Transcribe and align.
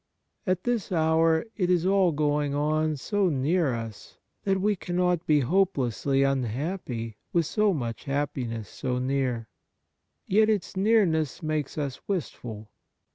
i\t 0.47 0.59
this 0.63 0.91
hour 0.91 1.45
it 1.55 1.69
is 1.69 1.85
all 1.85 2.11
going 2.11 2.55
on 2.55 2.97
so 2.97 3.29
near 3.29 3.71
us 3.75 4.17
that 4.45 4.57
w^e 4.57 4.79
cannot 4.79 5.23
be 5.27 5.41
hopelessly 5.41 6.23
unhappy 6.23 7.17
with 7.33 7.45
so 7.45 7.71
much 7.71 8.05
happi 8.05 8.49
ness 8.49 8.67
so 8.67 8.97
near. 8.97 9.47
Yet 10.25 10.49
its 10.49 10.75
nearness 10.75 11.43
makes 11.43 11.77
us 11.77 12.01
wistful. 12.07 12.71